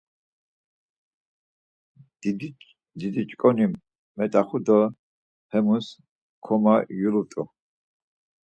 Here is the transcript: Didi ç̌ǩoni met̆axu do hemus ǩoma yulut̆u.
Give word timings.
Didi 2.97 3.21
ç̌ǩoni 3.29 3.65
met̆axu 4.17 4.59
do 4.65 4.79
hemus 5.51 5.87
ǩoma 6.45 6.75
yulut̆u. 7.01 7.43